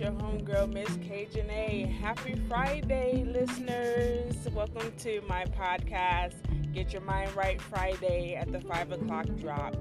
your 0.00 0.12
homegirl, 0.12 0.72
Miss 0.72 0.88
Cajun 1.06 1.50
A. 1.50 1.82
Happy 2.00 2.34
Friday, 2.48 3.22
listeners. 3.22 4.34
Welcome 4.54 4.90
to 5.00 5.20
my 5.28 5.44
podcast, 5.44 6.36
Get 6.72 6.94
Your 6.94 7.02
Mind 7.02 7.36
Right 7.36 7.60
Friday 7.60 8.34
at 8.34 8.50
the 8.50 8.60
5 8.60 8.92
o'clock 8.92 9.26
drop. 9.36 9.76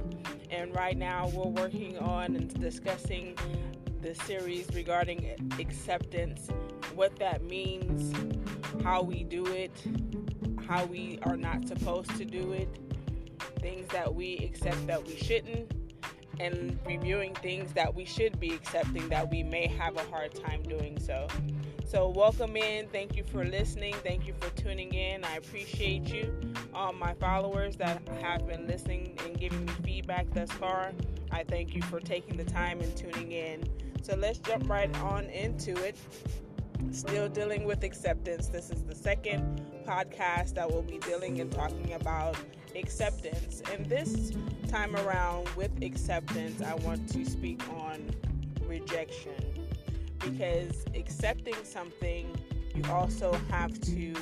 And 0.51 0.75
right 0.75 0.97
now, 0.97 1.29
we're 1.29 1.47
working 1.47 1.97
on 1.99 2.35
and 2.35 2.53
discussing 2.59 3.37
the 4.01 4.13
series 4.13 4.67
regarding 4.75 5.53
acceptance, 5.57 6.49
what 6.95 7.15
that 7.19 7.45
means, 7.45 8.13
how 8.83 9.01
we 9.01 9.23
do 9.23 9.47
it, 9.47 9.71
how 10.67 10.83
we 10.83 11.19
are 11.23 11.37
not 11.37 11.65
supposed 11.65 12.13
to 12.17 12.25
do 12.25 12.51
it, 12.51 12.67
things 13.61 13.87
that 13.93 14.13
we 14.13 14.39
accept 14.39 14.85
that 14.87 15.07
we 15.07 15.15
shouldn't 15.15 15.78
and 16.39 16.77
reviewing 16.85 17.35
things 17.35 17.73
that 17.73 17.93
we 17.93 18.05
should 18.05 18.39
be 18.39 18.53
accepting 18.53 19.07
that 19.09 19.29
we 19.29 19.43
may 19.43 19.67
have 19.67 19.97
a 19.97 20.03
hard 20.05 20.33
time 20.33 20.63
doing 20.63 20.99
so. 20.99 21.27
So, 21.85 22.07
welcome 22.09 22.55
in. 22.55 22.87
Thank 22.89 23.15
you 23.15 23.23
for 23.23 23.43
listening. 23.43 23.95
Thank 24.03 24.27
you 24.27 24.33
for 24.39 24.49
tuning 24.51 24.93
in. 24.93 25.23
I 25.23 25.37
appreciate 25.37 26.13
you. 26.13 26.31
All 26.73 26.93
my 26.93 27.15
followers 27.15 27.75
that 27.77 28.07
have 28.21 28.47
been 28.47 28.67
listening 28.67 29.17
and 29.25 29.39
giving 29.39 29.65
me 29.65 29.73
feedback 29.83 30.31
thus 30.31 30.51
far, 30.51 30.91
I 31.31 31.43
thank 31.43 31.73
you 31.73 31.81
for 31.81 31.99
taking 31.99 32.37
the 32.37 32.43
time 32.43 32.79
and 32.81 32.95
tuning 32.95 33.31
in. 33.31 33.63
So, 34.03 34.15
let's 34.15 34.37
jump 34.37 34.69
right 34.69 34.95
on 34.99 35.25
into 35.25 35.75
it. 35.83 35.95
Still 36.91 37.27
dealing 37.27 37.65
with 37.65 37.83
acceptance. 37.83 38.47
This 38.47 38.69
is 38.69 38.83
the 38.83 38.95
second 38.95 39.61
podcast 39.89 40.53
that 40.53 40.71
will 40.71 40.83
be 40.83 40.99
dealing 40.99 41.39
and 41.39 41.51
talking 41.51 41.93
about 41.93 42.35
acceptance. 42.75 43.63
And 43.73 43.85
this 43.87 44.31
time 44.67 44.95
around 44.95 45.49
with 45.55 45.71
acceptance, 45.81 46.61
I 46.61 46.75
want 46.75 47.09
to 47.13 47.25
speak 47.25 47.67
on 47.69 48.07
rejection 48.67 49.33
because 50.19 50.85
accepting 50.93 51.55
something, 51.63 52.29
you 52.75 52.83
also 52.91 53.33
have 53.49 53.79
to 53.81 54.13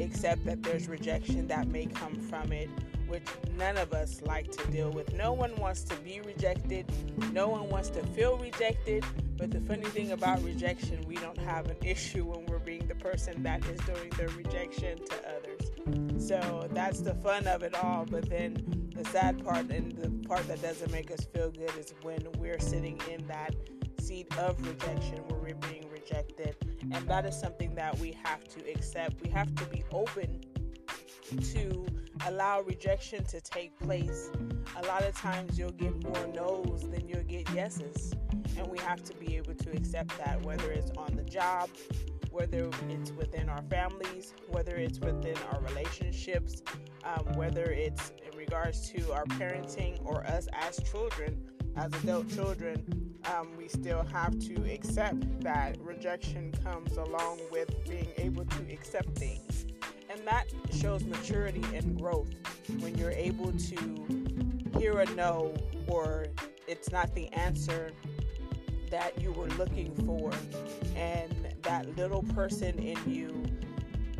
accept 0.00 0.44
that 0.44 0.62
there's 0.64 0.88
rejection 0.88 1.46
that 1.46 1.68
may 1.68 1.86
come 1.86 2.16
from 2.16 2.50
it, 2.50 2.68
which 3.06 3.22
none 3.56 3.76
of 3.76 3.92
us 3.92 4.20
like 4.22 4.50
to 4.50 4.66
deal 4.72 4.90
with. 4.90 5.12
No 5.14 5.32
one 5.32 5.54
wants 5.56 5.82
to 5.82 5.96
be 5.96 6.20
rejected, 6.22 6.84
no 7.32 7.48
one 7.48 7.68
wants 7.68 7.90
to 7.90 8.02
feel 8.06 8.38
rejected. 8.38 9.04
But 9.36 9.52
the 9.52 9.60
funny 9.60 9.84
thing 9.84 10.12
about 10.12 10.42
rejection, 10.42 11.04
we 11.06 11.14
don't 11.16 11.38
have 11.38 11.66
an 11.70 11.76
issue 11.84 12.24
when 12.24 12.44
we're 12.46 12.55
being 12.66 12.86
the 12.88 12.94
person 12.96 13.42
that 13.44 13.64
is 13.68 13.78
doing 13.80 14.10
the 14.18 14.28
rejection 14.36 14.98
to 14.98 15.16
others. 15.36 16.26
So 16.28 16.68
that's 16.72 17.00
the 17.00 17.14
fun 17.14 17.46
of 17.46 17.62
it 17.62 17.74
all. 17.74 18.04
But 18.04 18.28
then 18.28 18.90
the 18.94 19.04
sad 19.04 19.42
part 19.44 19.70
and 19.70 19.92
the 19.92 20.10
part 20.28 20.46
that 20.48 20.60
doesn't 20.60 20.90
make 20.90 21.10
us 21.12 21.24
feel 21.32 21.50
good 21.50 21.70
is 21.78 21.94
when 22.02 22.26
we're 22.38 22.58
sitting 22.58 23.00
in 23.10 23.24
that 23.28 23.54
seat 24.00 24.26
of 24.38 24.60
rejection 24.66 25.18
where 25.28 25.38
we're 25.40 25.70
being 25.70 25.88
rejected. 25.90 26.56
And 26.82 27.08
that 27.08 27.24
is 27.24 27.38
something 27.38 27.74
that 27.76 27.96
we 27.98 28.16
have 28.24 28.42
to 28.48 28.70
accept. 28.70 29.22
We 29.22 29.30
have 29.30 29.54
to 29.54 29.64
be 29.66 29.84
open 29.92 30.40
to 31.52 31.86
allow 32.26 32.62
rejection 32.62 33.24
to 33.24 33.40
take 33.40 33.78
place. 33.78 34.30
A 34.76 34.86
lot 34.86 35.04
of 35.04 35.14
times 35.14 35.58
you'll 35.58 35.70
get 35.70 36.02
more 36.02 36.26
no's 36.34 36.82
than 36.82 37.08
you'll 37.08 37.22
get 37.22 37.48
yeses. 37.50 38.12
And 38.56 38.66
we 38.68 38.78
have 38.78 39.02
to 39.04 39.14
be 39.14 39.36
able 39.36 39.54
to 39.54 39.70
accept 39.72 40.16
that, 40.18 40.42
whether 40.42 40.70
it's 40.72 40.90
on 40.96 41.14
the 41.14 41.24
job, 41.24 41.68
whether 42.36 42.68
it's 42.90 43.12
within 43.12 43.48
our 43.48 43.62
families, 43.62 44.34
whether 44.48 44.76
it's 44.76 44.98
within 44.98 45.34
our 45.52 45.60
relationships, 45.60 46.62
um, 47.02 47.24
whether 47.34 47.64
it's 47.64 48.12
in 48.30 48.36
regards 48.36 48.90
to 48.90 49.10
our 49.10 49.24
parenting 49.24 49.98
or 50.04 50.22
us 50.26 50.46
as 50.52 50.78
children, 50.90 51.42
as 51.76 51.90
adult 52.04 52.28
children, 52.28 53.14
um, 53.34 53.48
we 53.56 53.68
still 53.68 54.04
have 54.12 54.38
to 54.38 54.54
accept 54.70 55.40
that 55.40 55.78
rejection 55.80 56.52
comes 56.62 56.98
along 56.98 57.40
with 57.50 57.70
being 57.88 58.12
able 58.18 58.44
to 58.44 58.70
accept 58.70 59.16
things. 59.16 59.64
And 60.10 60.20
that 60.26 60.44
shows 60.70 61.04
maturity 61.04 61.64
and 61.74 61.98
growth 61.98 62.28
when 62.80 62.98
you're 62.98 63.12
able 63.12 63.52
to 63.52 64.78
hear 64.78 65.00
a 65.00 65.06
no 65.14 65.54
or 65.86 66.26
it's 66.66 66.92
not 66.92 67.14
the 67.14 67.28
answer 67.32 67.92
that 68.90 69.20
you 69.20 69.32
were 69.32 69.48
looking 69.50 69.94
for. 70.06 70.32
And 70.96 71.32
that 71.62 71.96
little 71.96 72.22
person 72.22 72.78
in 72.78 72.98
you, 73.06 73.44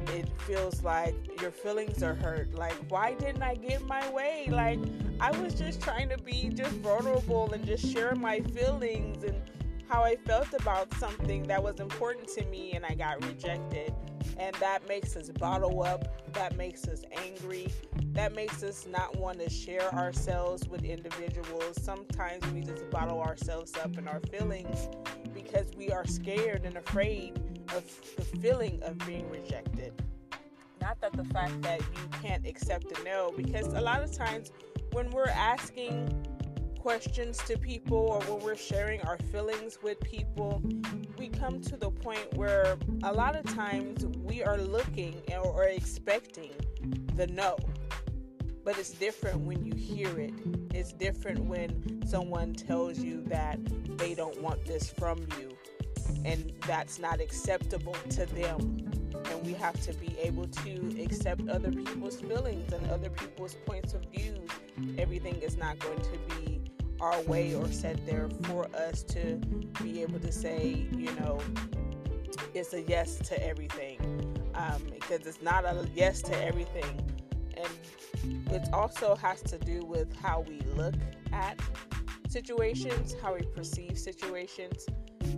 it 0.09 0.29
feels 0.43 0.83
like 0.83 1.15
your 1.41 1.51
feelings 1.51 2.03
are 2.03 2.15
hurt. 2.15 2.55
Like, 2.55 2.77
why 2.89 3.15
didn't 3.15 3.43
I 3.43 3.55
get 3.55 3.87
my 3.87 4.09
way? 4.11 4.49
Like, 4.51 4.79
I 5.21 5.31
was 5.41 5.55
just 5.55 5.81
trying 5.81 6.09
to 6.11 6.19
be 6.19 6.51
just 6.51 6.73
vulnerable 6.77 7.53
and 7.53 7.65
just 7.67 7.91
share 7.93 8.15
my 8.15 8.41
feelings 8.41 9.25
and 9.25 9.41
how 9.89 10.03
I 10.03 10.17
felt 10.17 10.53
about 10.53 10.93
something 10.95 11.45
that 11.45 11.63
was 11.63 11.81
important 11.81 12.29
to 12.29 12.45
me, 12.47 12.73
and 12.73 12.85
I 12.85 12.95
got 12.95 13.25
rejected. 13.25 13.95
And 14.39 14.55
that 14.57 14.87
makes 14.89 15.17
us 15.17 15.31
bottle 15.31 15.83
up, 15.83 16.33
that 16.35 16.57
makes 16.57 16.89
us 16.89 17.03
angry, 17.17 17.73
that 18.17 18.35
makes 18.35 18.63
us 18.63 18.87
not 18.87 19.15
want 19.17 19.39
to 19.39 19.51
share 19.51 19.93
ourselves 19.95 20.67
with 20.69 20.85
individuals. 20.85 21.81
Sometimes 21.83 22.47
we 22.53 22.63
just 22.63 22.89
bottle 22.91 23.21
ourselves 23.21 23.73
up 23.83 23.99
in 23.99 24.09
our 24.09 24.21
feelings 24.21 24.89
because 25.35 25.67
we 25.77 25.91
are 25.91 26.07
scared 26.07 26.65
and 26.65 26.79
afraid 26.79 27.39
of 27.77 27.85
the 28.17 28.23
feeling 28.23 28.83
of 28.83 28.97
being 29.07 29.29
rejected. 29.29 29.93
Not 30.81 30.99
that 31.03 31.13
the 31.13 31.25
fact 31.25 31.61
that 31.63 31.81
you 31.81 32.09
can't 32.23 32.47
accept 32.47 32.99
a 32.99 33.05
no, 33.05 33.33
because 33.37 33.67
a 33.75 33.81
lot 33.81 34.03
of 34.03 34.13
times 34.13 34.51
when 34.93 35.11
we're 35.11 35.29
asking 35.29 36.09
questions 36.79 37.39
to 37.39 37.59
people 37.59 37.99
or 37.99 38.21
when 38.21 38.43
we're 38.43 38.57
sharing 38.57 39.03
our 39.03 39.19
feelings 39.19 39.79
with 39.83 40.01
people, 40.01 40.63
we 41.19 41.29
come 41.29 41.61
to 41.61 41.77
the 41.77 41.91
point 41.91 42.33
where 42.35 42.79
a 43.03 43.13
lot 43.13 43.37
of 43.37 43.45
times 43.55 44.07
we 44.23 44.43
are 44.43 44.57
looking 44.57 45.21
or 45.43 45.65
expecting 45.65 46.53
the 47.17 47.27
no. 47.27 47.57
But 48.67 48.79
it's 48.79 48.91
different 48.91 49.43
when 49.43 49.65
you 49.65 49.73
hear 49.77 50.19
it. 50.19 50.35
It's 50.75 50.93
different 50.93 51.45
when 51.45 52.03
someone 52.05 52.53
tells 52.53 52.99
you 52.99 53.23
that 53.29 53.61
they 53.97 54.13
don't 54.13 54.43
want 54.43 54.65
this 54.65 54.91
from 54.91 55.21
you 55.39 55.57
and 56.25 56.53
that's 56.67 56.99
not 56.99 57.21
acceptable 57.21 57.95
to 58.11 58.27
them. 58.27 58.91
And 59.31 59.47
we 59.47 59.53
have 59.53 59.81
to 59.83 59.95
be 59.95 60.19
able 60.19 60.49
to 60.49 61.01
accept 61.01 61.49
other 61.49 61.71
people's 61.71 62.21
feelings 62.21 62.73
and 62.73 62.91
other 62.91 63.09
people's 63.09 63.55
points 63.55 63.95
of 63.95 64.05
views. 64.07 64.51
Everything 64.99 65.37
is 65.37 65.57
not 65.57 65.79
going 65.79 66.01
to 66.01 66.35
be 66.35 66.61
our 67.01 67.21
way 67.23 67.55
or 67.55 67.71
set 67.71 68.05
there 68.05 68.29
for 68.43 68.67
us 68.75 69.05
to 69.05 69.37
be 69.81 70.03
able 70.03 70.19
to 70.19 70.33
say, 70.33 70.89
you 70.91 71.15
know, 71.21 71.41
it's 72.53 72.75
a 72.75 72.83
yes 72.83 73.17
to 73.29 73.47
everything. 73.47 74.01
Um, 74.57 74.83
because 74.93 75.25
it's 75.25 75.41
not 75.41 75.65
a 75.65 75.89
yes 75.95 76.21
to 76.23 76.45
everything. 76.45 77.07
And 78.23 78.53
it 78.53 78.69
also 78.73 79.15
has 79.17 79.43
to 79.43 79.59
do 79.59 79.85
with 79.85 80.15
how 80.17 80.45
we 80.49 80.61
look 80.75 80.95
at 81.33 81.61
situations, 82.29 83.15
how 83.23 83.35
we 83.35 83.43
perceive 83.43 83.99
situations. 83.99 84.87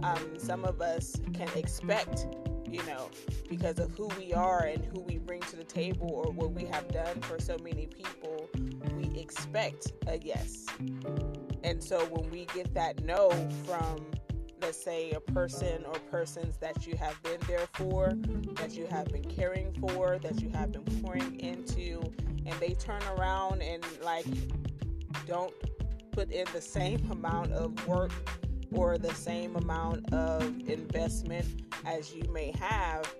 Um, 0.03 0.39
some 0.39 0.65
of 0.65 0.81
us 0.81 1.17
can 1.35 1.49
expect, 1.57 2.27
you 2.69 2.83
know, 2.85 3.11
because 3.49 3.79
of 3.79 3.91
who 3.97 4.09
we 4.19 4.33
are 4.33 4.65
and 4.65 4.85
who 4.85 5.01
we 5.01 5.19
bring 5.19 5.41
to 5.43 5.57
the 5.57 5.65
table 5.65 6.11
or 6.11 6.31
what 6.33 6.53
we 6.53 6.65
have 6.67 6.89
done 6.89 7.21
for 7.23 7.39
so 7.39 7.57
many 7.63 7.87
people, 7.87 8.49
we 8.97 9.19
expect 9.19 9.93
a 10.07 10.19
yes. 10.19 10.67
And 11.65 11.83
so 11.83 12.05
when 12.07 12.31
we 12.31 12.47
get 12.55 12.73
that 12.75 13.03
no 13.05 13.31
from, 13.67 14.07
let's 14.61 14.83
say, 14.83 15.13
a 15.13 15.21
person 15.21 15.85
or 15.87 15.95
persons 16.11 16.57
that 16.59 16.87
you 16.87 16.97
have 16.97 17.21
been 17.23 17.41
there 17.47 17.67
for, 17.75 18.13
that 18.55 18.75
you 18.75 18.87
have 18.87 19.09
been 19.09 19.25
caring 19.25 19.73
for, 19.75 20.19
that 20.19 20.41
you 20.41 20.51
have 20.51 20.73
been 20.73 20.85
pouring 21.03 21.39
into, 21.41 22.01
and 22.47 22.55
they 22.61 22.75
turn 22.75 23.03
around 23.17 23.63
and 23.63 23.85
like 24.03 24.27
don't 25.27 25.55
put 26.13 26.31
in 26.31 26.47
the 26.53 26.61
same 26.61 27.01
amount 27.11 27.53
of 27.53 27.87
work 27.87 28.13
or 28.73 28.99
the 28.99 29.15
same 29.15 29.57
amount 29.57 30.13
of 30.13 30.43
investment 30.69 31.47
as 31.87 32.15
you 32.15 32.23
may 32.33 32.53
have, 32.59 33.13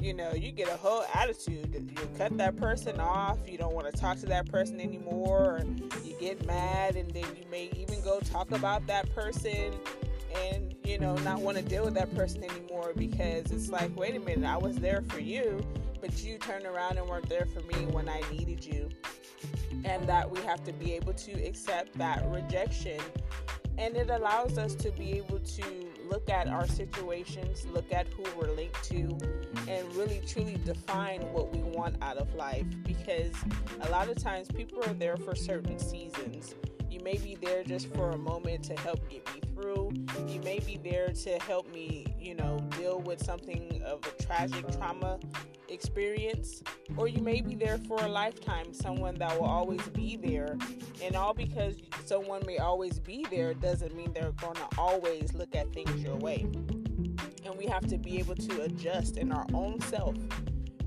you 0.00 0.14
know, 0.14 0.32
you 0.32 0.52
get 0.52 0.68
a 0.68 0.76
whole 0.76 1.04
attitude. 1.14 1.90
You 1.90 2.08
cut 2.16 2.36
that 2.38 2.56
person 2.56 3.00
off. 3.00 3.38
You 3.46 3.58
don't 3.58 3.74
want 3.74 3.92
to 3.92 4.00
talk 4.00 4.18
to 4.18 4.26
that 4.26 4.50
person 4.50 4.80
anymore. 4.80 5.56
Or 5.56 5.64
you 6.04 6.14
get 6.20 6.44
mad, 6.46 6.96
and 6.96 7.10
then 7.10 7.24
you 7.36 7.44
may 7.50 7.70
even 7.76 8.00
go 8.02 8.20
talk 8.20 8.50
about 8.52 8.86
that 8.86 9.12
person 9.14 9.74
and, 10.34 10.74
you 10.84 10.98
know, 10.98 11.16
not 11.16 11.40
want 11.40 11.56
to 11.56 11.62
deal 11.62 11.84
with 11.84 11.94
that 11.94 12.14
person 12.14 12.44
anymore 12.44 12.92
because 12.96 13.50
it's 13.50 13.68
like, 13.68 13.94
wait 13.96 14.16
a 14.16 14.20
minute, 14.20 14.48
I 14.48 14.56
was 14.56 14.76
there 14.76 15.02
for 15.08 15.20
you, 15.20 15.60
but 16.00 16.22
you 16.22 16.38
turned 16.38 16.66
around 16.66 16.98
and 16.98 17.08
weren't 17.08 17.28
there 17.28 17.46
for 17.46 17.60
me 17.60 17.86
when 17.86 18.08
I 18.08 18.22
needed 18.30 18.64
you. 18.64 18.88
And 19.84 20.08
that 20.08 20.28
we 20.30 20.40
have 20.40 20.64
to 20.64 20.72
be 20.72 20.92
able 20.94 21.12
to 21.14 21.32
accept 21.44 21.96
that 21.98 22.28
rejection 22.28 23.00
and 23.78 23.96
it 23.96 24.10
allows 24.10 24.58
us 24.58 24.74
to 24.74 24.90
be 24.90 25.12
able 25.12 25.38
to 25.38 25.86
look 26.10 26.28
at 26.28 26.48
our 26.48 26.66
situations, 26.66 27.64
look 27.72 27.92
at 27.92 28.08
who 28.08 28.24
we're 28.36 28.50
linked 28.50 28.82
to, 28.84 29.16
and 29.68 29.94
really 29.94 30.20
truly 30.26 30.58
define 30.64 31.20
what 31.32 31.52
we 31.52 31.60
want 31.60 31.94
out 32.02 32.16
of 32.16 32.34
life. 32.34 32.66
Because 32.82 33.32
a 33.82 33.90
lot 33.90 34.08
of 34.08 34.20
times 34.20 34.48
people 34.48 34.82
are 34.82 34.94
there 34.94 35.16
for 35.16 35.36
certain 35.36 35.78
seasons. 35.78 36.56
You 36.98 37.04
may 37.04 37.18
be 37.18 37.36
there 37.36 37.62
just 37.62 37.94
for 37.94 38.10
a 38.10 38.18
moment 38.18 38.64
to 38.64 38.74
help 38.80 39.08
get 39.08 39.24
me 39.32 39.40
through. 39.54 39.92
You 40.26 40.40
may 40.40 40.58
be 40.58 40.78
there 40.82 41.10
to 41.10 41.38
help 41.38 41.72
me, 41.72 42.06
you 42.18 42.34
know, 42.34 42.58
deal 42.76 42.98
with 43.00 43.24
something 43.24 43.80
of 43.86 44.00
a 44.04 44.22
tragic 44.22 44.68
trauma 44.72 45.20
experience, 45.68 46.64
or 46.96 47.06
you 47.06 47.22
may 47.22 47.40
be 47.40 47.54
there 47.54 47.78
for 47.78 48.02
a 48.02 48.08
lifetime, 48.08 48.74
someone 48.74 49.14
that 49.16 49.38
will 49.38 49.46
always 49.46 49.86
be 49.90 50.16
there. 50.16 50.58
And 51.00 51.14
all 51.14 51.34
because 51.34 51.76
someone 52.04 52.42
may 52.44 52.58
always 52.58 52.98
be 52.98 53.24
there 53.30 53.54
doesn't 53.54 53.94
mean 53.94 54.12
they're 54.12 54.32
going 54.32 54.56
to 54.56 54.68
always 54.76 55.32
look 55.34 55.54
at 55.54 55.72
things 55.72 56.02
your 56.02 56.16
way. 56.16 56.48
And 57.44 57.56
we 57.56 57.66
have 57.66 57.86
to 57.86 57.96
be 57.96 58.18
able 58.18 58.34
to 58.34 58.62
adjust 58.62 59.18
in 59.18 59.30
our 59.30 59.46
own 59.54 59.80
self 59.82 60.16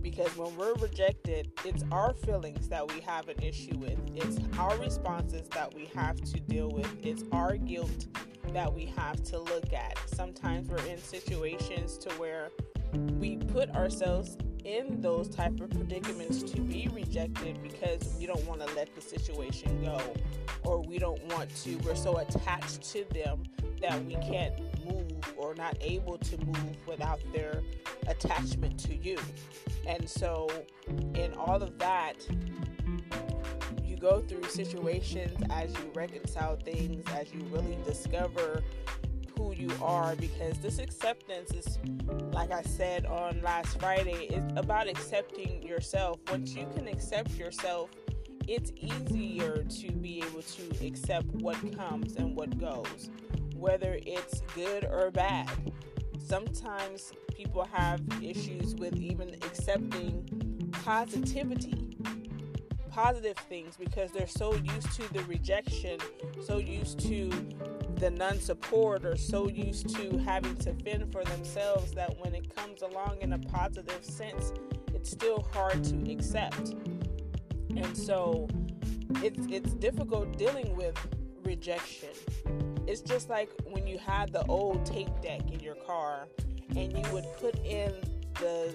because 0.02 0.36
when 0.36 0.56
we're 0.56 0.74
rejected, 0.76 1.52
it's 1.64 1.84
our 1.92 2.14
feelings 2.14 2.68
that 2.70 2.92
we 2.94 3.02
have 3.02 3.30
an 3.30 3.42
issue 3.42 3.78
with. 3.78 4.00
It's 4.16 4.38
our 4.58 4.78
responses 4.78 5.48
that 5.50 5.74
we 5.74 5.86
have 5.96 6.20
to 6.22 6.40
deal 6.40 6.70
with. 6.70 6.90
It's 7.04 7.24
our 7.32 7.58
guilt 7.58 8.08
that 8.54 8.74
we 8.74 8.86
have 8.98 9.24
to 9.24 9.40
look 9.40 9.74
at. 9.74 9.98
Sometimes 10.08 10.70
we're 10.70 10.86
in 10.86 10.98
situations 10.98 11.98
to 12.00 12.10
where 12.16 12.50
we 13.20 13.38
put 13.38 13.70
ourselves 13.72 14.38
in 14.66 15.02
those 15.02 15.28
type 15.28 15.60
of 15.60 15.70
predicaments 15.72 16.44
to 16.44 16.62
be 16.62 16.88
rejected 16.94 17.62
because 17.64 18.16
we 18.20 18.26
don't 18.26 18.46
want 18.46 18.62
to 18.66 18.76
let 18.76 18.94
the 18.94 19.02
situation 19.02 19.84
go 19.84 20.00
or 20.64 20.82
we 20.82 21.00
don't 21.00 21.24
want 21.34 21.54
to 21.56 21.76
we're 21.78 21.96
so 21.96 22.18
attached 22.18 22.84
to 22.84 23.04
them 23.12 23.42
that 23.82 24.04
we 24.06 24.16
can't 24.16 24.54
move 24.86 25.34
or 25.38 25.56
not 25.56 25.76
able 25.82 26.18
to 26.18 26.38
move 26.46 26.88
without 26.88 27.20
their 27.34 27.62
attachment 28.08 28.80
to 28.80 28.96
you 28.96 29.18
and 29.88 30.08
so 30.10 30.50
in 31.16 31.34
all 31.36 31.62
of 31.62 31.78
that 31.78 32.16
you 33.84 33.98
go 33.98 34.22
through 34.22 34.44
situations 34.44 35.38
as 35.50 35.74
you 35.74 35.92
reconcile 35.94 36.56
things 36.58 37.04
as 37.14 37.34
you 37.34 37.42
really 37.52 37.78
discover 37.86 38.64
who 39.38 39.54
you 39.54 39.72
are 39.82 40.16
because 40.16 40.58
this 40.60 40.78
acceptance 40.80 41.52
is 41.52 41.80
like 42.32 42.52
I 42.52 42.62
said 42.62 43.06
on 43.06 43.42
last 43.42 43.80
Friday 43.80 44.26
is 44.26 44.44
about 44.56 44.88
accepting 44.88 45.64
yourself. 45.64 46.20
Once 46.30 46.54
you 46.54 46.68
can 46.76 46.88
accept 46.88 47.32
yourself, 47.32 47.90
it's 48.48 48.72
easier 48.76 49.64
to 49.64 49.92
be 49.92 50.20
able 50.20 50.42
to 50.42 50.86
accept 50.86 51.28
what 51.36 51.58
comes 51.76 52.16
and 52.16 52.36
what 52.36 52.58
goes, 52.60 53.10
whether 53.62 54.00
it's 54.06 54.42
good 54.56 54.86
or 54.86 55.12
bad. 55.12 55.50
Sometimes 56.20 57.14
people 57.34 57.68
have 57.72 58.02
issues 58.22 58.76
with 58.76 58.96
even 58.98 59.30
accepting 59.36 60.26
positivity 60.84 61.82
positive 62.92 63.38
things 63.38 63.78
because 63.78 64.12
they're 64.12 64.28
so 64.28 64.54
used 64.54 64.92
to 64.92 65.14
the 65.14 65.24
rejection, 65.24 65.98
so 66.46 66.58
used 66.58 67.00
to 67.00 67.30
the 67.96 68.12
non 68.12 68.40
support, 68.40 69.06
or 69.06 69.16
so 69.16 69.48
used 69.48 69.90
to 69.96 70.18
having 70.18 70.56
to 70.58 70.74
fend 70.84 71.12
for 71.12 71.24
themselves 71.24 71.92
that 71.94 72.14
when 72.20 72.36
it 72.36 72.54
comes 72.56 72.82
along 72.82 73.18
in 73.22 73.34
a 73.34 73.40
positive 73.40 74.04
sense, 74.04 74.52
it's 74.94 75.10
still 75.10 75.48
hard 75.54 75.84
to 75.84 76.12
accept. 76.12 76.76
And 77.70 77.96
so 77.96 78.48
it's, 79.24 79.48
it's 79.50 79.74
difficult 79.76 80.38
dealing 80.38 80.76
with 80.76 80.98
rejection. 81.44 82.10
It's 82.88 83.02
just 83.02 83.30
like 83.30 83.50
when 83.66 83.88
you 83.88 83.98
had 83.98 84.34
the 84.34 84.46
old 84.46 84.86
tape 84.86 85.10
deck 85.22 85.42
in 85.52 85.60
your 85.60 85.76
car 85.76 86.28
and 86.76 86.94
you 86.94 87.14
would 87.14 87.26
put 87.40 87.56
in 87.66 87.94
the 88.40 88.74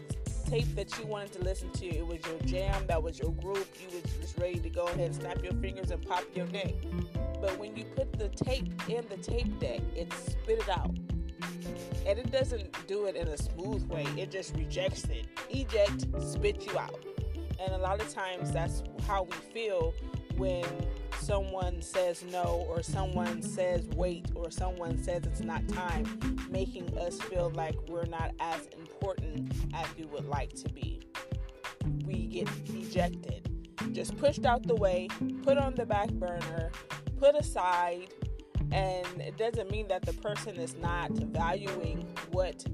tape 0.49 0.75
that 0.77 0.97
you 0.99 1.07
wanted 1.07 1.33
to 1.33 1.43
listen 1.43 1.71
to. 1.71 1.87
It 1.87 2.07
was 2.07 2.19
your 2.27 2.39
jam, 2.45 2.87
that 2.87 3.03
was 3.03 3.19
your 3.19 3.33
group. 3.33 3.67
You 3.81 4.01
was 4.01 4.13
just 4.21 4.39
ready 4.39 4.59
to 4.61 4.71
go 4.71 4.87
ahead 4.87 5.01
and 5.01 5.15
snap 5.15 5.43
your 5.43 5.55
fingers 5.55 5.91
and 5.91 6.07
pop 6.07 6.25
your 6.35 6.47
neck. 6.47 6.75
But 7.41 7.59
when 7.59 7.77
you 7.77 7.85
put 7.85 8.13
the 8.13 8.29
tape 8.29 8.69
in 8.89 9.05
the 9.09 9.17
tape 9.17 9.59
deck, 9.59 9.81
it 9.95 10.13
spit 10.13 10.61
it 10.61 10.69
out. 10.69 10.97
And 12.07 12.19
it 12.19 12.31
doesn't 12.31 12.87
do 12.87 13.07
it 13.07 13.17
in 13.17 13.29
a 13.29 13.37
smooth 13.37 13.89
way. 13.89 14.07
It 14.17 14.31
just 14.31 14.55
rejects 14.55 15.05
it. 15.05 15.27
Eject, 15.51 16.07
spit 16.23 16.65
you 16.65 16.79
out. 16.79 17.05
And 17.61 17.75
a 17.75 17.79
lot 17.79 18.01
of 18.01 18.09
times 18.13 18.53
that's 18.53 18.83
how 19.07 19.25
we 19.25 19.37
feel 19.53 19.93
when 20.37 20.65
someone 21.19 21.83
says 21.83 22.25
no 22.31 22.67
or 22.69 22.83
someone 22.83 23.43
says 23.43 23.87
wait 23.97 24.27
or 24.35 24.51
someone 24.51 25.03
says 25.03 25.25
it's 25.25 25.41
not 25.41 25.67
time, 25.69 26.07
making 26.51 26.97
us 26.99 27.21
feel 27.21 27.51
like 27.55 27.77
we're 27.89 28.07
not 28.07 28.33
as 28.41 28.69
important 28.79 29.53
as 29.75 29.87
we 29.97 30.05
would 30.07 30.27
like 30.27 30.55
to 30.55 30.69
be. 30.69 31.01
We 32.05 32.27
get 32.27 32.49
ejected, 32.69 33.49
just 33.93 34.17
pushed 34.17 34.47
out 34.47 34.67
the 34.67 34.77
way, 34.77 35.09
put 35.43 35.59
on 35.59 35.75
the 35.75 35.87
back 35.87 36.11
burner, 36.11 36.71
put 37.19 37.35
aside, 37.35 38.09
and 38.73 39.07
it 39.21 39.37
doesn't 39.37 39.71
mean 39.71 39.89
that 39.89 40.03
the 40.03 40.13
person 40.15 40.57
is 40.57 40.77
not 40.77 41.11
valuing 41.11 42.07
what 42.31 42.65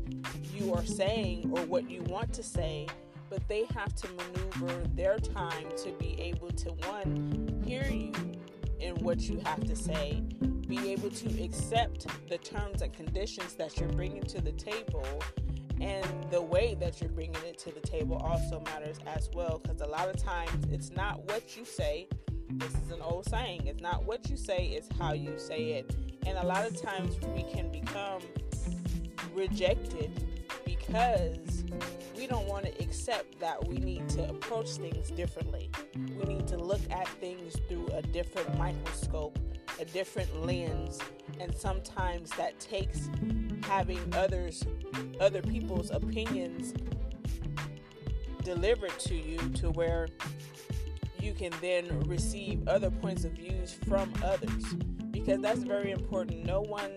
you 0.54 0.74
are 0.74 0.84
saying 0.84 1.50
or 1.54 1.64
what 1.66 1.88
you 1.90 2.02
want 2.02 2.32
to 2.34 2.42
say 2.42 2.86
but 3.32 3.48
they 3.48 3.64
have 3.74 3.94
to 3.94 4.06
maneuver 4.08 4.82
their 4.94 5.18
time 5.18 5.66
to 5.74 5.90
be 5.92 6.20
able 6.20 6.50
to 6.50 6.68
one 6.86 7.51
hear 7.72 7.90
you 7.90 8.12
in 8.80 8.94
what 8.96 9.18
you 9.20 9.40
have 9.46 9.64
to 9.64 9.74
say, 9.74 10.22
be 10.68 10.90
able 10.90 11.08
to 11.08 11.42
accept 11.42 12.06
the 12.28 12.36
terms 12.36 12.82
and 12.82 12.92
conditions 12.92 13.54
that 13.54 13.80
you're 13.80 13.88
bringing 13.88 14.22
to 14.22 14.42
the 14.42 14.52
table, 14.52 15.06
and 15.80 16.06
the 16.30 16.40
way 16.40 16.76
that 16.78 17.00
you're 17.00 17.08
bringing 17.10 17.42
it 17.46 17.56
to 17.58 17.72
the 17.72 17.80
table 17.80 18.16
also 18.16 18.60
matters 18.66 18.98
as 19.06 19.30
well. 19.32 19.58
Because 19.58 19.80
a 19.80 19.86
lot 19.86 20.06
of 20.06 20.22
times 20.22 20.66
it's 20.70 20.90
not 20.90 21.26
what 21.30 21.56
you 21.56 21.64
say. 21.64 22.08
This 22.50 22.74
is 22.74 22.90
an 22.90 23.00
old 23.00 23.24
saying. 23.24 23.66
It's 23.66 23.80
not 23.80 24.04
what 24.04 24.28
you 24.28 24.36
say, 24.36 24.66
it's 24.66 24.88
how 24.98 25.14
you 25.14 25.38
say 25.38 25.72
it. 25.78 25.96
And 26.26 26.36
a 26.36 26.46
lot 26.46 26.66
of 26.66 26.78
times 26.78 27.14
we 27.34 27.42
can 27.54 27.72
become 27.72 28.20
rejected 29.34 30.10
because 30.92 31.64
we 32.14 32.26
don't 32.26 32.46
want 32.46 32.66
to 32.66 32.82
accept 32.82 33.40
that 33.40 33.66
we 33.66 33.78
need 33.78 34.06
to 34.10 34.28
approach 34.28 34.72
things 34.72 35.10
differently. 35.12 35.70
We 35.96 36.34
need 36.34 36.46
to 36.48 36.58
look 36.58 36.82
at 36.90 37.08
things 37.08 37.56
through 37.66 37.88
a 37.94 38.02
different 38.02 38.58
microscope, 38.58 39.38
a 39.80 39.86
different 39.86 40.44
lens, 40.44 40.98
and 41.40 41.54
sometimes 41.54 42.28
that 42.32 42.60
takes 42.60 43.08
having 43.62 44.00
others 44.14 44.64
other 45.18 45.40
people's 45.40 45.90
opinions 45.90 46.74
delivered 48.44 48.98
to 48.98 49.14
you 49.14 49.38
to 49.54 49.70
where 49.70 50.08
you 51.18 51.32
can 51.32 51.52
then 51.62 52.00
receive 52.00 52.68
other 52.68 52.90
points 52.90 53.24
of 53.24 53.32
views 53.32 53.78
from 53.88 54.12
others 54.22 54.74
because 55.10 55.40
that's 55.40 55.62
very 55.62 55.90
important. 55.90 56.44
No 56.44 56.60
one 56.60 56.90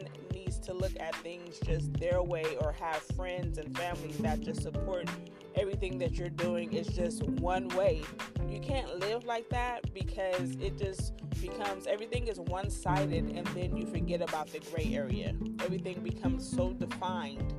to 0.65 0.73
look 0.73 0.93
at 0.99 1.15
things 1.17 1.59
just 1.65 1.93
their 1.93 2.21
way 2.21 2.57
or 2.61 2.71
have 2.71 3.01
friends 3.15 3.57
and 3.57 3.75
family 3.77 4.11
that 4.19 4.41
just 4.41 4.61
support 4.61 5.07
everything 5.55 5.97
that 5.99 6.13
you're 6.13 6.29
doing 6.29 6.73
is 6.73 6.87
just 6.87 7.23
one 7.23 7.67
way. 7.69 8.01
You 8.49 8.59
can't 8.59 8.99
live 8.99 9.25
like 9.25 9.49
that 9.49 9.93
because 9.93 10.51
it 10.61 10.77
just 10.77 11.13
becomes 11.41 11.87
everything 11.87 12.27
is 12.27 12.39
one 12.39 12.69
sided 12.69 13.29
and 13.35 13.45
then 13.47 13.75
you 13.77 13.85
forget 13.85 14.21
about 14.21 14.51
the 14.51 14.59
gray 14.59 14.93
area. 14.93 15.35
Everything 15.63 16.01
becomes 16.01 16.47
so 16.47 16.73
defined 16.73 17.53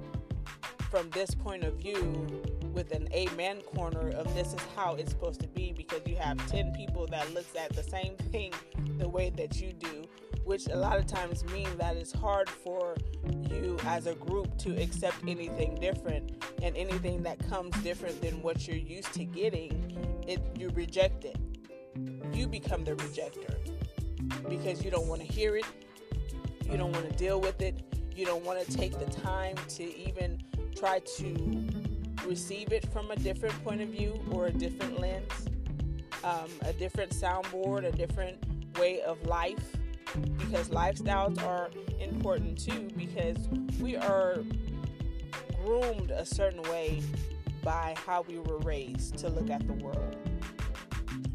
from 0.90 1.08
this 1.10 1.34
point 1.34 1.64
of 1.64 1.74
view 1.74 2.26
with 2.72 2.92
an 2.92 3.08
amen 3.12 3.60
corner 3.62 4.10
of 4.10 4.32
this 4.34 4.52
is 4.52 4.60
how 4.76 4.94
it's 4.94 5.10
supposed 5.10 5.40
to 5.40 5.48
be 5.48 5.72
because 5.72 6.00
you 6.06 6.16
have 6.16 6.36
10 6.48 6.72
people 6.72 7.06
that 7.06 7.32
looks 7.32 7.56
at 7.56 7.72
the 7.74 7.82
same 7.82 8.14
thing 8.30 8.52
the 8.98 9.08
way 9.08 9.30
that 9.30 9.60
you 9.60 9.72
do 9.72 10.04
which 10.46 10.68
a 10.68 10.76
lot 10.76 10.96
of 10.96 11.06
times 11.06 11.44
mean 11.46 11.68
that 11.76 11.96
it's 11.96 12.12
hard 12.12 12.48
for 12.48 12.96
you 13.50 13.76
as 13.84 14.06
a 14.06 14.14
group 14.14 14.56
to 14.58 14.80
accept 14.80 15.16
anything 15.26 15.74
different. 15.80 16.44
And 16.62 16.74
anything 16.76 17.22
that 17.24 17.38
comes 17.50 17.76
different 17.82 18.22
than 18.22 18.40
what 18.42 18.66
you're 18.66 18.76
used 18.76 19.12
to 19.14 19.24
getting 19.24 20.22
it 20.26 20.40
you 20.56 20.70
reject 20.70 21.24
it. 21.24 21.36
You 22.32 22.46
become 22.46 22.84
the 22.84 22.94
rejector 22.94 23.54
because 24.48 24.84
you 24.84 24.90
don't 24.90 25.08
want 25.08 25.20
to 25.20 25.26
hear 25.26 25.56
it. 25.56 25.66
You 26.64 26.76
don't 26.76 26.92
want 26.92 27.10
to 27.10 27.16
deal 27.16 27.40
with 27.40 27.60
it. 27.60 27.82
You 28.14 28.24
don't 28.24 28.44
want 28.44 28.64
to 28.64 28.76
take 28.76 28.98
the 28.98 29.10
time 29.20 29.56
to 29.68 29.98
even 29.98 30.42
try 30.74 31.00
to 31.18 31.66
receive 32.24 32.72
it 32.72 32.90
from 32.92 33.10
a 33.10 33.16
different 33.16 33.54
point 33.64 33.80
of 33.80 33.88
view 33.88 34.20
or 34.30 34.46
a 34.46 34.52
different 34.52 34.98
lens 34.98 35.48
um, 36.24 36.50
a 36.62 36.72
different 36.72 37.12
soundboard 37.12 37.84
a 37.84 37.92
different 37.92 38.36
way 38.78 39.00
of 39.02 39.22
life 39.26 39.75
because 40.38 40.68
lifestyles 40.68 41.42
are 41.44 41.70
important 42.00 42.58
too 42.58 42.88
because 42.96 43.36
we 43.80 43.96
are 43.96 44.38
groomed 45.64 46.10
a 46.10 46.24
certain 46.24 46.62
way 46.62 47.02
by 47.62 47.94
how 48.06 48.22
we 48.28 48.38
were 48.38 48.58
raised 48.58 49.18
to 49.18 49.28
look 49.28 49.50
at 49.50 49.66
the 49.66 49.72
world 49.72 50.16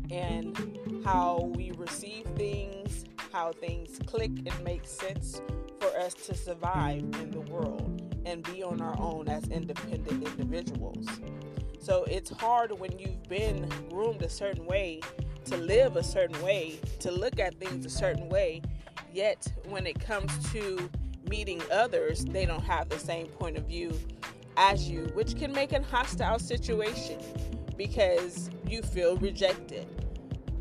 and 0.10 0.80
how 1.06 1.52
we 1.56 1.72
receive 1.72 2.26
things, 2.36 3.06
how 3.32 3.52
things 3.52 4.00
click 4.06 4.32
and 4.46 4.64
make 4.64 4.86
sense 4.86 5.42
for 5.80 5.88
us 6.00 6.14
to 6.14 6.36
survive 6.36 7.02
in 7.02 7.32
the 7.32 7.42
world 7.42 8.02
and 8.26 8.44
be 8.44 8.62
on 8.62 8.82
our 8.82 8.98
own 9.00 9.28
as 9.28 9.48
independent 9.50 10.24
individuals. 10.24 11.08
So 11.80 12.04
it's 12.04 12.30
hard 12.30 12.72
when 12.80 12.98
you've 13.00 13.24
been 13.24 13.68
groomed 13.90 14.22
a 14.22 14.30
certain 14.30 14.66
way 14.66 15.02
to 15.46 15.58
live 15.58 15.96
a 15.96 16.04
certain 16.04 16.42
way, 16.42 16.80
to 17.00 17.12
look 17.12 17.40
at 17.40 17.56
things 17.56 17.86
a 17.86 17.90
certain 17.90 18.30
way, 18.30 18.62
yet 19.14 19.52
when 19.70 19.86
it 19.88 20.00
comes 20.00 20.32
to 20.52 20.90
meeting 21.30 21.62
others, 21.72 22.26
they 22.26 22.46
don't 22.46 22.64
have 22.64 22.90
the 22.90 23.00
same 23.00 23.28
point 23.28 23.58
of 23.58 23.66
view 23.66 23.98
as 24.58 24.90
you, 24.90 25.04
which 25.14 25.38
can 25.38 25.52
make 25.52 25.74
a 25.74 25.82
hostile 25.82 26.40
situation 26.40 27.20
because 27.78 28.50
you 28.68 28.82
feel 28.82 29.18
rejected. 29.18 29.88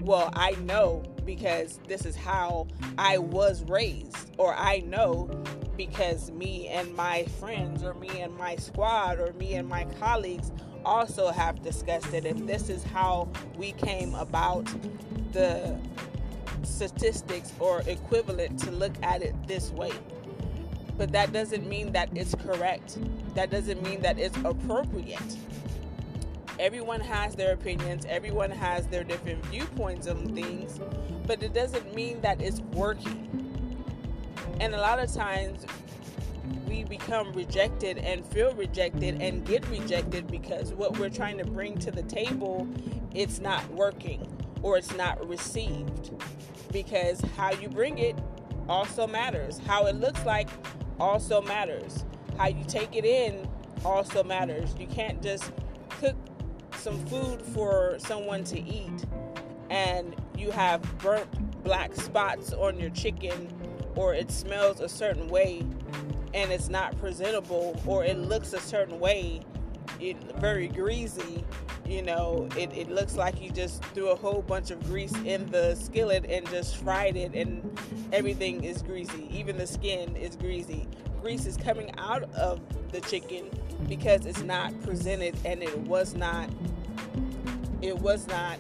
Well, 0.01 0.31
I 0.35 0.53
know 0.63 1.03
because 1.27 1.79
this 1.87 2.07
is 2.07 2.17
how 2.17 2.67
I 2.97 3.19
was 3.19 3.63
raised, 3.65 4.31
or 4.39 4.55
I 4.55 4.79
know 4.79 5.29
because 5.77 6.31
me 6.31 6.69
and 6.69 6.95
my 6.95 7.25
friends, 7.39 7.83
or 7.83 7.95
me 7.95 8.09
and 8.21 8.35
my 8.37 8.57
squad, 8.57 9.19
or 9.19 9.33
me 9.35 9.55
and 9.55 9.69
my 9.69 9.85
colleagues 9.99 10.53
also 10.85 11.31
have 11.31 11.63
discussed 11.63 12.13
it, 12.15 12.25
If 12.25 12.47
this 12.47 12.69
is 12.69 12.83
how 12.83 13.29
we 13.57 13.73
came 13.73 14.15
about 14.15 14.67
the 15.33 15.79
statistics 16.63 17.53
or 17.59 17.83
equivalent 17.87 18.59
to 18.61 18.71
look 18.71 18.93
at 19.03 19.23
it 19.23 19.35
this 19.47 19.71
way. 19.71 19.93
But 20.97 21.13
that 21.13 21.33
doesn't 21.33 21.67
mean 21.67 21.93
that 21.93 22.11
it's 22.15 22.35
correct. 22.35 22.99
That 23.35 23.51
doesn't 23.51 23.83
mean 23.83 24.03
that 24.03 24.19
it's 24.19 24.37
appropriate. 24.45 25.37
Everyone 26.59 27.01
has 27.01 27.35
their 27.35 27.55
opinions, 27.55 28.05
everyone 28.07 28.51
has 28.51 28.87
their 28.89 29.03
different 29.03 29.45
viewpoints 29.47 30.07
on 30.07 30.35
things, 30.35 30.79
but 31.27 31.43
it 31.43 31.55
doesn't 31.55 31.95
mean 31.95 32.21
that 32.21 32.43
it's 32.43 32.61
working. 32.73 33.27
And 34.61 34.75
a 34.75 34.81
lot 34.81 34.99
of 34.99 35.11
times 35.11 35.65
we 36.69 36.85
become 36.85 37.33
rejected 37.33 37.99
and 37.99 38.25
feel 38.27 38.53
rejected 38.55 39.21
and 39.21 39.45
get 39.45 39.67
rejected 39.69 40.27
because 40.29 40.73
what 40.73 40.99
we're 40.99 41.09
trying 41.11 41.39
to 41.39 41.45
bring 41.45 41.79
to 41.79 41.91
the 41.91 42.03
table 42.03 42.69
it's 43.15 43.41
not 43.41 43.69
working 43.73 44.27
or 44.63 44.77
it's 44.77 44.95
not 44.97 45.27
received. 45.27 46.11
Because 46.73 47.21
how 47.37 47.53
you 47.53 47.69
bring 47.69 47.99
it 47.99 48.17
also 48.69 49.07
matters. 49.07 49.59
How 49.67 49.87
it 49.87 49.97
looks 49.97 50.25
like 50.25 50.49
also 50.99 51.41
matters. 51.43 52.05
How 52.37 52.49
you 52.49 52.65
take 52.65 52.95
it 52.95 53.05
in 53.05 53.49
also 53.85 54.23
matters. 54.23 54.75
You 54.79 54.87
can't 54.87 55.23
just 55.23 55.53
cook 56.01 56.17
some 56.77 57.05
food 57.07 57.43
for 57.43 57.97
someone 57.99 58.45
to 58.45 58.61
eat 58.61 59.05
and 59.71 60.17
you 60.37 60.51
have 60.51 60.83
burnt 60.99 61.63
black 61.63 61.95
spots 61.95 62.53
on 62.53 62.79
your 62.79 62.91
chicken 62.91 63.53
or 63.95 64.15
it 64.15 64.31
smells 64.31 64.81
a 64.81 64.89
certain 64.89 65.29
way 65.29 65.63
and 66.35 66.51
it's 66.51 66.69
not 66.69 66.97
presentable 66.99 67.81
or 67.87 68.05
it 68.05 68.19
looks 68.19 68.53
a 68.53 68.61
certain 68.61 69.01
way, 69.01 69.41
it 70.01 70.17
very 70.37 70.69
greasy, 70.69 71.45
you 71.87 72.03
know, 72.03 72.49
it, 72.57 72.73
it 72.73 72.89
looks 72.89 73.17
like 73.17 73.41
you 73.41 73.51
just 73.51 73.83
threw 73.87 74.11
a 74.11 74.17
whole 74.17 74.43
bunch 74.43 74.71
of 74.71 74.83
grease 74.85 75.15
in 75.25 75.51
the 75.51 75.75
skillet 75.75 76.25
and 76.29 76.49
just 76.49 76.77
fried 76.77 77.17
it 77.17 77.35
and 77.35 77.79
everything 78.13 78.63
is 78.63 78.83
greasy. 78.83 79.29
Even 79.31 79.57
the 79.57 79.67
skin 79.67 80.15
is 80.17 80.37
greasy. 80.37 80.87
Grease 81.21 81.47
is 81.47 81.57
coming 81.57 81.91
out 81.99 82.23
of 82.35 82.61
the 82.93 83.01
chicken 83.03 83.51
because 83.89 84.25
it's 84.27 84.43
not 84.43 84.79
presented 84.83 85.37
and 85.45 85.63
it 85.63 85.77
was 85.81 86.15
not 86.15 86.49
it 87.83 87.99
was 87.99 88.27
not 88.29 88.59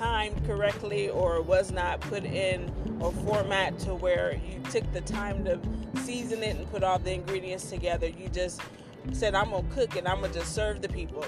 timed 0.00 0.42
correctly 0.46 1.10
or 1.10 1.42
was 1.42 1.70
not 1.70 2.00
put 2.00 2.24
in 2.24 2.72
a 3.02 3.10
format 3.10 3.78
to 3.78 3.94
where 3.94 4.32
you 4.32 4.58
took 4.70 4.90
the 4.94 5.00
time 5.02 5.44
to 5.44 5.60
season 6.02 6.42
it 6.42 6.56
and 6.56 6.70
put 6.70 6.82
all 6.82 6.98
the 6.98 7.12
ingredients 7.12 7.68
together. 7.68 8.08
You 8.08 8.30
just 8.30 8.62
said, 9.12 9.34
I'm 9.34 9.50
going 9.50 9.68
to 9.68 9.74
cook 9.74 9.96
and 9.96 10.08
I'm 10.08 10.20
going 10.20 10.32
to 10.32 10.38
just 10.38 10.54
serve 10.54 10.80
the 10.80 10.88
people. 10.88 11.26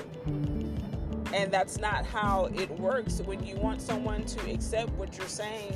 And 1.34 1.52
that's 1.52 1.78
not 1.80 2.06
how 2.06 2.48
it 2.54 2.70
works 2.70 3.20
when 3.20 3.44
you 3.44 3.56
want 3.56 3.82
someone 3.82 4.24
to 4.24 4.50
accept 4.50 4.90
what 4.92 5.18
you're 5.18 5.28
saying 5.28 5.74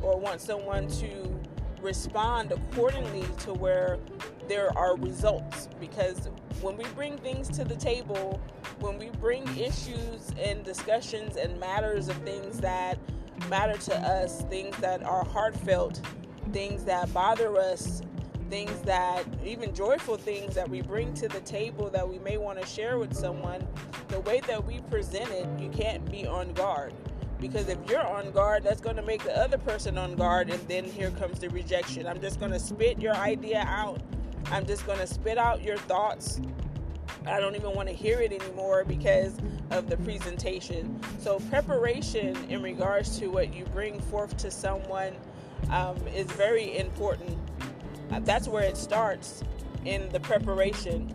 or 0.00 0.16
want 0.16 0.40
someone 0.40 0.86
to 0.86 1.40
respond 1.82 2.52
accordingly 2.52 3.26
to 3.40 3.54
where 3.54 3.98
there 4.48 4.76
are 4.76 4.96
results. 4.96 5.68
Because 5.80 6.28
when 6.60 6.76
we 6.76 6.84
bring 6.94 7.18
things 7.18 7.48
to 7.50 7.64
the 7.64 7.76
table, 7.76 8.40
when 8.80 8.98
we 8.98 9.10
bring 9.20 9.44
issues 9.56 10.32
and 10.38 10.64
discussions 10.64 11.36
and 11.36 11.58
matters 11.58 12.08
of 12.08 12.16
things 12.18 12.58
that 12.60 12.98
matter 13.48 13.78
to 13.78 13.96
us, 13.96 14.42
things 14.42 14.76
that 14.78 15.02
are 15.02 15.24
heartfelt, 15.24 16.00
things 16.52 16.84
that 16.84 17.12
bother 17.12 17.56
us, 17.56 18.02
things 18.48 18.80
that 18.82 19.24
even 19.44 19.74
joyful 19.74 20.16
things 20.16 20.54
that 20.54 20.68
we 20.68 20.80
bring 20.80 21.12
to 21.14 21.28
the 21.28 21.40
table 21.40 21.90
that 21.90 22.08
we 22.08 22.18
may 22.20 22.36
want 22.36 22.60
to 22.60 22.66
share 22.66 22.98
with 22.98 23.14
someone, 23.14 23.66
the 24.08 24.20
way 24.20 24.40
that 24.46 24.64
we 24.64 24.80
present 24.82 25.28
it, 25.30 25.48
you 25.60 25.68
can't 25.70 26.08
be 26.10 26.26
on 26.26 26.52
guard. 26.52 26.92
Because 27.40 27.68
if 27.68 27.78
you're 27.88 28.06
on 28.06 28.30
guard, 28.30 28.62
that's 28.64 28.80
going 28.80 28.96
to 28.96 29.02
make 29.02 29.22
the 29.22 29.36
other 29.36 29.58
person 29.58 29.98
on 29.98 30.14
guard, 30.14 30.48
and 30.48 30.60
then 30.68 30.84
here 30.84 31.10
comes 31.10 31.38
the 31.38 31.50
rejection. 31.50 32.06
I'm 32.06 32.20
just 32.20 32.40
going 32.40 32.52
to 32.52 32.58
spit 32.58 33.00
your 33.00 33.14
idea 33.14 33.64
out. 33.66 34.00
I'm 34.50 34.66
just 34.66 34.86
going 34.86 34.98
to 34.98 35.06
spit 35.06 35.38
out 35.38 35.62
your 35.62 35.76
thoughts. 35.76 36.40
I 37.26 37.40
don't 37.40 37.56
even 37.56 37.72
want 37.72 37.88
to 37.88 37.94
hear 37.94 38.20
it 38.20 38.32
anymore 38.32 38.84
because 38.84 39.36
of 39.70 39.88
the 39.88 39.96
presentation. 39.98 41.00
So, 41.20 41.40
preparation 41.50 42.36
in 42.48 42.62
regards 42.62 43.18
to 43.18 43.28
what 43.28 43.52
you 43.54 43.64
bring 43.66 44.00
forth 44.00 44.36
to 44.38 44.50
someone 44.50 45.14
um, 45.70 45.96
is 46.08 46.26
very 46.26 46.78
important 46.78 47.36
uh, 48.10 48.20
that's 48.20 48.48
where 48.48 48.62
it 48.62 48.76
starts 48.76 49.42
in 49.84 50.08
the 50.10 50.20
preparation. 50.20 51.12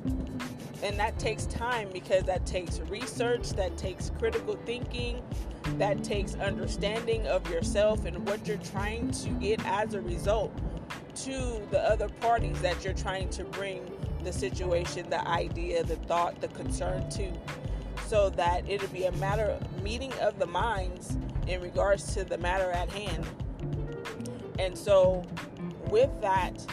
And 0.84 1.00
that 1.00 1.18
takes 1.20 1.46
time 1.46 1.90
because 1.94 2.24
that 2.24 2.46
takes 2.46 2.80
research, 2.80 3.52
that 3.52 3.78
takes 3.78 4.12
critical 4.18 4.58
thinking, 4.66 5.22
that 5.78 6.04
takes 6.04 6.36
understanding 6.36 7.28
of 7.28 7.48
yourself 7.50 8.06
and 8.06 8.28
what 8.28 8.46
you're 8.48 8.58
trying 8.58 9.12
to 9.12 9.30
get 9.30 9.64
as 9.66 9.94
a 9.94 10.02
result 10.02 10.52
to 11.16 11.62
the 11.72 11.80
other 11.80 12.10
parties 12.10 12.60
that 12.62 12.84
you're 12.84 12.94
trying 12.94 13.30
to 13.30 13.44
bring 13.44 13.90
the 14.24 14.32
situation, 14.32 15.10
the 15.10 15.28
idea, 15.28 15.84
the 15.84 15.96
thought, 15.96 16.40
the 16.42 16.48
concern 16.50 17.10
to. 17.12 17.32
So 18.08 18.30
that 18.32 18.70
it'll 18.70 18.88
be 18.90 19.06
a 19.06 19.12
matter 19.14 19.46
of 19.46 19.84
meeting 19.84 20.14
of 20.22 20.38
the 20.40 20.46
minds 20.46 21.18
in 21.48 21.62
regards 21.62 22.14
to 22.14 22.24
the 22.24 22.38
matter 22.38 22.72
at 22.72 22.90
hand. 22.92 23.26
And 24.60 24.78
so, 24.78 25.26
with 25.90 26.10
that, 26.22 26.66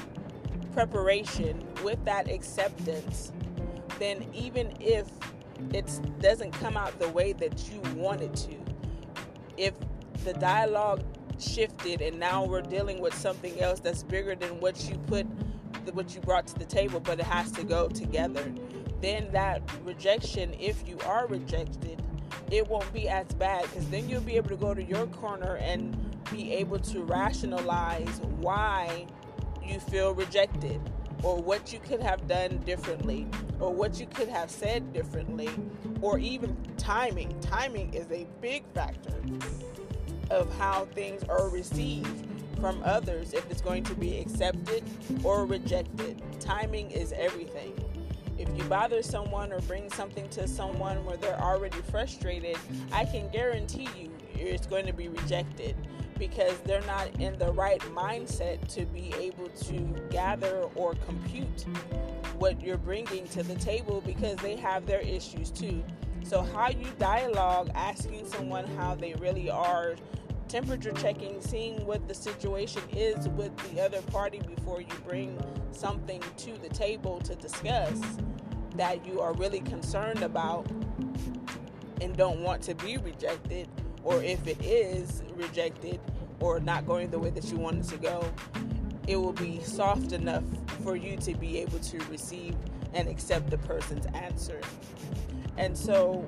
preparation, 0.73 1.67
with 1.83 2.05
that 2.05 2.31
acceptance, 2.31 3.33
then 3.99 4.27
even 4.35 4.73
if 4.81 5.07
it 5.73 6.01
doesn't 6.21 6.53
come 6.53 6.77
out 6.77 6.99
the 6.99 7.09
way 7.09 7.33
that 7.33 7.71
you 7.71 7.81
want 7.95 8.21
it 8.21 8.35
to, 8.35 8.57
if 9.57 9.75
the 10.25 10.35
dialogue 10.35 11.03
shifted 11.41 12.01
and 12.01 12.19
now 12.19 12.45
we're 12.45 12.63
dealing 12.63 13.01
with 13.01 13.15
something 13.15 13.61
else 13.61 13.81
that's 13.81 14.03
bigger 14.03 14.35
than 14.35 14.61
what 14.61 14.89
you 14.89 14.97
put 15.07 15.27
what 15.93 16.15
you 16.15 16.21
brought 16.21 16.47
to 16.47 16.59
the 16.59 16.65
table 16.65 17.01
but 17.01 17.19
it 17.19 17.25
has 17.25 17.51
to 17.51 17.65
go 17.65 17.89
together 17.89 18.53
then 19.01 19.29
that 19.33 19.63
rejection 19.85 20.55
if 20.59 20.87
you 20.87 20.99
are 21.07 21.27
rejected 21.27 22.03
it 22.51 22.67
won't 22.69 22.91
be 22.93 23.09
as 23.09 23.27
bad 23.35 23.63
because 23.63 23.89
then 23.89 24.09
you'll 24.09 24.21
be 24.21 24.37
able 24.37 24.49
to 24.49 24.57
go 24.57 24.75
to 24.75 24.83
your 24.83 25.07
corner 25.09 25.57
and 25.57 25.97
be 26.31 26.53
able 26.53 26.79
to 26.79 27.03
rationalize 27.03 28.21
why 28.39 29.07
you 29.65 29.81
feel 29.81 30.15
rejected 30.15 30.81
or 31.23 31.37
what 31.37 31.73
you 31.73 31.79
could 31.81 32.01
have 32.01 32.27
done 32.27 32.59
differently 32.59 33.27
or 33.61 33.73
what 33.73 33.99
you 33.99 34.07
could 34.07 34.29
have 34.29 34.51
said 34.51 34.93
differently 34.93 35.49
or 36.01 36.19
even 36.19 36.57
timing. 36.77 37.39
Timing 37.41 37.93
is 37.93 38.11
a 38.11 38.27
big 38.41 38.65
factor 38.73 39.15
of 40.31 40.53
how 40.59 40.87
things 40.87 41.25
are 41.25 41.49
received 41.49 42.27
from 42.61 42.83
others 42.85 43.33
if 43.33 43.49
it's 43.51 43.61
going 43.61 43.85
to 43.85 43.95
be 43.95 44.19
accepted 44.19 44.83
or 45.23 45.47
rejected. 45.47 46.21
Timing 46.41 46.91
is 46.91 47.13
everything. 47.13 47.75
If 48.39 48.49
you 48.57 48.65
bother 48.65 49.03
someone 49.03 49.53
or 49.53 49.61
bring 49.63 49.91
something 49.91 50.29
to 50.31 50.47
someone 50.47 51.05
where 51.05 51.17
they're 51.17 51.41
already 51.41 51.81
frustrated, 51.91 52.57
I 52.93 53.05
can 53.05 53.29
guarantee 53.31 53.89
you 53.99 54.11
it's 54.35 54.67
going 54.67 54.87
to 54.87 54.93
be 54.93 55.09
rejected 55.09 55.75
because 56.19 56.59
they're 56.61 56.83
not 56.83 57.09
in 57.21 57.39
the 57.39 57.53
right 57.53 57.81
mindset 57.95 58.67
to 58.75 58.85
be 58.87 59.13
able 59.19 59.49
to 59.49 59.79
gather 60.11 60.69
or 60.75 60.95
compute 61.07 61.67
what 62.39 62.61
you're 62.61 62.79
bringing 62.79 63.27
to 63.29 63.43
the 63.43 63.55
table 63.57 64.03
because 64.07 64.37
they 64.37 64.57
have 64.57 64.87
their 64.87 65.01
issues 65.01 65.51
too. 65.51 65.83
So, 66.29 66.43
how 66.43 66.69
you 66.69 66.87
dialogue, 66.99 67.71
asking 67.75 68.27
someone 68.27 68.67
how 68.77 68.95
they 68.95 69.15
really 69.15 69.49
are, 69.49 69.97
temperature 70.47 70.93
checking, 70.93 71.41
seeing 71.41 71.87
what 71.87 72.07
the 72.07 72.13
situation 72.13 72.83
is 72.95 73.31
with 73.31 73.57
the 73.57 73.83
other 73.83 74.03
party 74.03 74.39
before 74.41 74.83
you 74.83 74.93
bring 75.07 75.43
something 75.73 76.23
to 76.37 76.53
the 76.59 76.69
table 76.69 77.19
to 77.21 77.35
discuss 77.35 77.99
that 78.75 79.07
you 79.07 79.23
are 79.23 79.33
really 79.33 79.61
concerned 79.61 80.23
about 80.23 80.71
and 82.03 82.15
don't 82.15 82.43
want 82.43 82.61
to 82.65 82.75
be 82.75 82.99
rejected 82.99 83.67
or 84.05 84.23
if 84.23 84.47
it 84.47 84.63
is 84.63 85.23
rejected 85.35 85.99
or 86.41 86.61
not 86.61 86.87
going 86.87 87.09
the 87.09 87.19
way 87.19 87.31
that 87.31 87.51
you 87.51 87.57
wanted 87.57 87.85
to 87.85 87.97
go, 87.97 88.23
it 89.07 89.17
will 89.17 89.33
be 89.33 89.61
soft 89.63 90.13
enough 90.13 90.45
for 90.85 90.95
you 90.95 91.17
to 91.17 91.35
be 91.37 91.57
able 91.57 91.79
to 91.79 91.97
receive 92.11 92.55
and 92.93 93.09
accept 93.09 93.49
the 93.49 93.59
person's 93.59 94.05
answer. 94.13 94.61
And 95.59 95.77
so, 95.77 96.25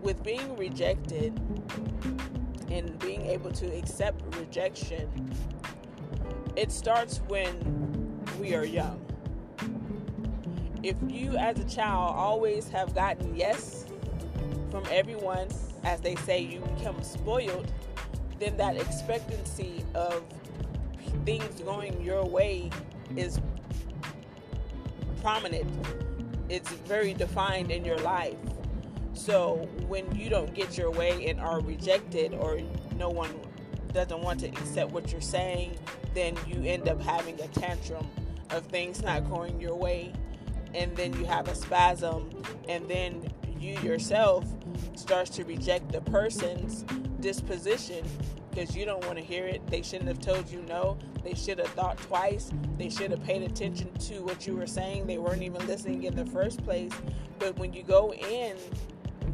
with 0.00 0.22
being 0.22 0.56
rejected, 0.56 1.38
and 2.70 2.98
being 3.00 3.26
able 3.26 3.50
to 3.50 3.66
accept 3.76 4.22
rejection, 4.36 5.08
it 6.56 6.70
starts 6.70 7.18
when 7.28 8.24
we 8.40 8.54
are 8.54 8.64
young. 8.64 9.04
If 10.82 10.96
you, 11.08 11.36
as 11.36 11.58
a 11.58 11.64
child, 11.64 12.14
always 12.16 12.68
have 12.70 12.94
gotten 12.94 13.36
yes 13.36 13.86
from 14.70 14.84
everyone, 14.90 15.48
as 15.84 16.00
they 16.00 16.14
say, 16.16 16.40
you 16.40 16.60
become 16.60 17.02
spoiled, 17.02 17.70
then 18.38 18.56
that 18.56 18.76
expectancy 18.76 19.84
of 19.94 20.22
things 21.24 21.60
going 21.60 22.00
your 22.02 22.24
way 22.24 22.70
is 23.16 23.40
prominent. 25.20 25.68
It's 26.48 26.70
very 26.70 27.12
defined 27.12 27.70
in 27.70 27.84
your 27.84 27.98
life. 27.98 28.36
So 29.20 29.68
when 29.86 30.16
you 30.16 30.30
don't 30.30 30.54
get 30.54 30.78
your 30.78 30.90
way 30.90 31.26
and 31.26 31.38
are 31.40 31.60
rejected, 31.60 32.32
or 32.32 32.58
no 32.96 33.10
one 33.10 33.28
doesn't 33.92 34.22
want 34.22 34.40
to 34.40 34.46
accept 34.46 34.92
what 34.92 35.12
you're 35.12 35.20
saying, 35.20 35.76
then 36.14 36.38
you 36.46 36.62
end 36.64 36.88
up 36.88 37.02
having 37.02 37.38
a 37.42 37.48
tantrum 37.48 38.08
of 38.48 38.64
things 38.68 39.02
not 39.02 39.28
going 39.28 39.60
your 39.60 39.76
way. 39.76 40.14
And 40.72 40.96
then 40.96 41.12
you 41.18 41.26
have 41.26 41.48
a 41.48 41.54
spasm, 41.54 42.30
and 42.66 42.88
then 42.88 43.30
you 43.58 43.78
yourself 43.80 44.46
starts 44.96 45.28
to 45.32 45.44
reject 45.44 45.92
the 45.92 46.00
person's 46.00 46.86
disposition 47.20 48.02
because 48.50 48.74
you 48.74 48.86
don't 48.86 49.04
want 49.04 49.18
to 49.18 49.24
hear 49.24 49.46
it. 49.46 49.66
They 49.66 49.82
shouldn't 49.82 50.08
have 50.08 50.20
told 50.20 50.50
you 50.50 50.62
no. 50.62 50.96
They 51.22 51.34
should 51.34 51.58
have 51.58 51.68
thought 51.68 51.98
twice. 51.98 52.52
They 52.78 52.88
should 52.88 53.10
have 53.10 53.22
paid 53.22 53.42
attention 53.42 53.92
to 53.92 54.22
what 54.22 54.46
you 54.46 54.56
were 54.56 54.66
saying. 54.66 55.06
They 55.06 55.18
weren't 55.18 55.42
even 55.42 55.66
listening 55.66 56.04
in 56.04 56.16
the 56.16 56.24
first 56.24 56.64
place. 56.64 56.92
But 57.38 57.58
when 57.58 57.74
you 57.74 57.82
go 57.82 58.14
in 58.14 58.56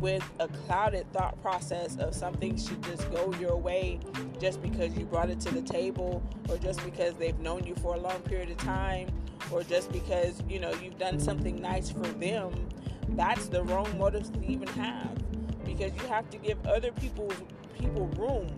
with 0.00 0.23
a 0.41 0.49
clouded 0.49 1.11
thought 1.12 1.41
process 1.43 1.97
of 1.97 2.15
something 2.15 2.57
should 2.57 2.83
just 2.83 3.11
go 3.11 3.33
your 3.41 3.57
way 3.57 3.99
just 4.41 4.62
because 4.62 4.97
you 4.97 5.05
brought 5.05 5.31
it 5.31 5.41
to 5.41 5.55
the 5.55 5.62
table 5.62 6.23
or 6.49 6.57
just 6.59 6.85
because 6.85 7.15
they've 7.15 7.38
known 7.38 7.65
you 7.65 7.75
for 7.76 7.95
a 7.95 7.99
long 7.99 8.21
period 8.23 8.50
of 8.50 8.57
time 8.59 9.09
or 9.50 9.62
just 9.62 9.91
because 9.93 10.43
you 10.49 10.59
know 10.59 10.73
you've 10.83 10.99
done 10.99 11.19
something 11.19 11.61
nice 11.61 11.91
for 11.91 12.07
them 12.19 12.69
that's 13.11 13.49
the 13.49 13.62
wrong 13.65 13.99
motives 13.99 14.31
to 14.31 14.45
even 14.45 14.69
have 14.69 15.17
because 15.65 15.93
you 16.00 16.07
have 16.09 16.29
to 16.31 16.38
give 16.38 16.65
other 16.67 16.93
people 16.93 17.31
people 17.79 18.07
room 18.19 18.49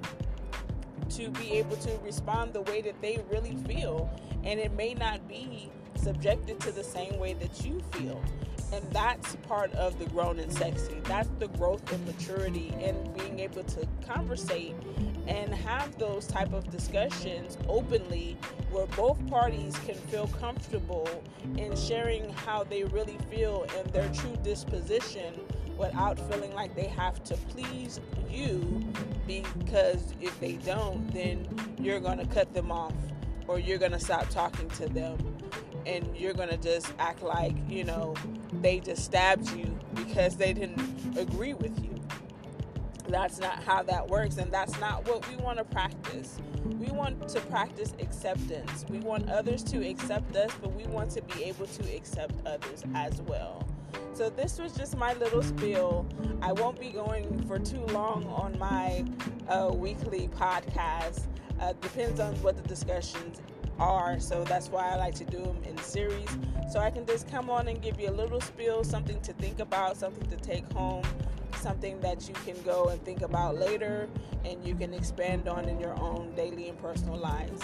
to 1.11 1.31
be 1.31 1.53
able 1.53 1.77
to 1.77 1.99
respond 2.05 2.53
the 2.53 2.63
way 2.63 2.83
that 2.83 3.01
they 3.01 3.21
really 3.31 3.57
feel. 3.67 4.11
And 4.45 4.61
it 4.61 4.73
may 4.73 4.95
not 4.95 5.27
be 5.29 5.71
subjected 5.97 6.61
to 6.61 6.73
the 6.73 6.85
same 6.85 7.19
way 7.19 7.35
that 7.35 7.65
you 7.65 7.81
feel 7.93 8.23
and 8.73 8.85
that's 8.91 9.37
part 9.49 9.73
of 9.75 9.99
the 9.99 10.07
grown 10.07 10.39
and 10.39 10.53
sexy. 10.53 11.01
That's 11.05 11.29
the 11.39 11.49
growth 11.49 11.91
and 11.93 12.05
maturity 12.07 12.73
and 12.81 13.15
being 13.17 13.41
able 13.41 13.65
to 13.65 13.89
conversate 14.07 14.75
and 15.27 15.55
have 15.55 15.97
those 15.99 16.27
type 16.27 16.53
of 16.53 16.71
discussions 16.71 17.59
openly 17.69 18.37
where 18.71 18.87
both 18.89 19.25
parties 19.29 19.77
can 19.87 19.95
feel 19.95 20.27
comfortable 20.27 21.09
in 21.57 21.77
sharing 21.77 22.31
how 22.31 22.65
they 22.65 22.85
really 22.85 23.19
feel 23.31 23.67
and 23.77 23.87
their 23.93 24.09
true 24.15 24.37
disposition 24.43 25.35
without 25.77 26.19
feeling 26.31 26.53
like 26.55 26.75
they 26.75 26.87
have 26.87 27.23
to 27.25 27.37
please 27.37 28.01
you 28.29 28.83
because 29.27 30.15
if 30.21 30.39
they 30.41 30.55
don't 30.55 31.13
then 31.13 31.47
you're 31.79 32.01
going 32.01 32.19
to 32.19 32.27
cut 32.27 32.53
them 32.55 32.73
off 32.73 32.95
or 33.47 33.59
you're 33.59 33.79
going 33.79 33.93
to 33.93 34.01
stop 34.01 34.29
talking 34.31 34.69
to 34.71 34.89
them 34.89 35.17
and 35.87 36.17
you're 36.17 36.35
going 36.35 36.49
to 36.49 36.57
just 36.57 36.93
act 36.99 37.23
like 37.23 37.55
you 37.69 37.85
know 37.85 38.15
they 38.61 38.81
just 38.81 39.05
stabbed 39.05 39.51
you 39.53 39.79
because 39.95 40.37
they 40.37 40.53
didn't 40.53 41.17
agree 41.17 41.55
with 41.55 41.83
you 41.83 41.99
that's 43.09 43.39
not 43.41 43.63
how 43.63 43.83
that 43.85 44.07
works, 44.09 44.37
and 44.37 44.53
that's 44.53 44.79
not 44.81 45.09
what 45.09 45.29
we 45.29 45.37
want 45.37 45.59
to 45.59 45.65
practice. 45.65 46.39
We 46.65 46.89
want 46.89 47.29
to 47.29 47.41
practice 47.43 47.95
acceptance. 48.01 48.85
We 48.89 48.99
want 48.99 49.31
others 49.31 49.63
to 49.65 49.87
accept 49.89 50.37
us, 50.37 50.53
but 50.61 50.75
we 50.75 50.87
want 50.87 51.11
to 51.13 51.23
be 51.23 51.45
able 51.45 51.67
to 51.67 51.97
accept 51.97 52.35
others 52.47 52.85
as 52.95 53.21
well. 53.23 53.67
So, 54.13 54.29
this 54.29 54.59
was 54.59 54.75
just 54.75 54.97
my 54.97 55.15
little 55.15 55.43
spiel. 55.43 56.07
I 56.43 56.53
won't 56.53 56.79
be 56.79 56.91
going 56.91 57.47
for 57.47 57.59
too 57.59 57.85
long 57.87 58.27
on 58.27 58.59
my 58.59 59.05
uh, 59.49 59.71
weekly 59.73 60.29
podcast. 60.29 61.23
Uh, 61.61 61.73
depends 61.81 62.21
on 62.21 62.35
what 62.43 62.57
the 62.57 62.69
discussions 62.69 63.41
are. 63.79 64.21
So 64.21 64.45
that's 64.45 64.69
why 64.69 64.91
I 64.91 64.97
like 64.97 65.15
to 65.17 65.25
do 65.25 65.43
them 65.43 65.59
in 65.69 65.77
series. 65.79 66.29
So 66.73 66.81
I 66.81 66.91
can 66.91 67.07
just 67.07 67.31
come 67.31 67.51
on 67.51 67.69
and 67.69 67.81
give 67.81 68.01
you 68.01 68.11
a 68.11 68.13
little 68.13 68.41
spiel, 68.41 68.85
something 68.85 69.21
to 69.21 69.33
think 69.35 69.61
about, 69.61 69.97
something 69.97 70.29
to 70.29 70.37
take 70.37 70.71
home 70.73 71.05
something 71.59 72.01
that 72.01 72.29
you 72.29 72.35
can 72.47 72.61
go 72.63 72.89
and 72.89 73.03
think 73.05 73.23
about 73.23 73.57
later 73.57 74.09
and 74.45 74.65
you 74.65 74.75
can 74.75 74.95
expand 74.95 75.49
on 75.49 75.69
in 75.69 75.81
your 75.81 75.99
own 76.01 76.33
daily 76.35 76.69
and 76.69 76.81
personal 76.81 77.17
lives. 77.17 77.63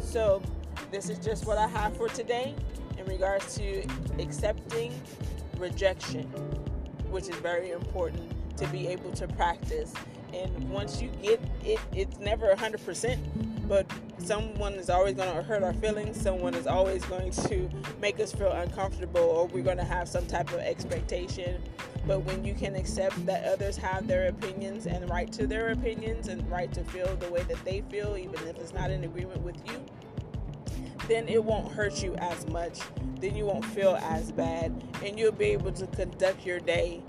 So, 0.00 0.42
this 0.90 1.08
is 1.08 1.18
just 1.18 1.46
what 1.46 1.58
I 1.58 1.66
have 1.66 1.96
for 1.96 2.08
today 2.08 2.54
in 2.98 3.04
regards 3.06 3.54
to 3.56 3.84
accepting 4.18 4.92
rejection, 5.58 6.24
which 7.10 7.28
is 7.28 7.36
very 7.36 7.70
important 7.70 8.32
to 8.56 8.66
be 8.68 8.86
able 8.88 9.10
to 9.12 9.26
practice. 9.28 9.92
And 10.32 10.70
once 10.70 11.02
you 11.02 11.10
get 11.22 11.40
it, 11.64 11.78
it's 11.92 12.18
never 12.18 12.54
100%, 12.54 13.18
but 13.68 13.86
someone 14.18 14.74
is 14.74 14.90
always 14.90 15.14
going 15.14 15.34
to 15.34 15.42
hurt 15.42 15.62
our 15.62 15.72
feelings. 15.74 16.20
Someone 16.20 16.54
is 16.54 16.66
always 16.66 17.04
going 17.06 17.30
to 17.30 17.68
make 18.00 18.20
us 18.20 18.32
feel 18.32 18.52
uncomfortable, 18.52 19.20
or 19.20 19.46
we're 19.46 19.62
going 19.62 19.78
to 19.78 19.84
have 19.84 20.08
some 20.08 20.26
type 20.26 20.52
of 20.52 20.60
expectation. 20.60 21.62
But 22.06 22.20
when 22.20 22.44
you 22.44 22.54
can 22.54 22.74
accept 22.74 23.24
that 23.26 23.44
others 23.44 23.76
have 23.76 24.06
their 24.06 24.28
opinions 24.28 24.86
and 24.86 25.08
right 25.08 25.32
to 25.32 25.46
their 25.46 25.70
opinions 25.70 26.28
and 26.28 26.48
right 26.50 26.72
to 26.72 26.82
feel 26.84 27.14
the 27.16 27.30
way 27.30 27.42
that 27.44 27.64
they 27.64 27.82
feel, 27.90 28.16
even 28.16 28.34
if 28.48 28.58
it's 28.58 28.72
not 28.72 28.90
in 28.90 29.04
agreement 29.04 29.40
with 29.42 29.56
you, 29.66 29.84
then 31.08 31.28
it 31.28 31.42
won't 31.42 31.72
hurt 31.72 32.02
you 32.02 32.14
as 32.16 32.46
much. 32.48 32.80
Then 33.20 33.36
you 33.36 33.46
won't 33.46 33.64
feel 33.64 33.96
as 34.02 34.32
bad, 34.32 34.72
and 35.04 35.18
you'll 35.18 35.32
be 35.32 35.46
able 35.46 35.72
to 35.72 35.86
conduct 35.88 36.44
your 36.44 36.60
day, 36.60 37.02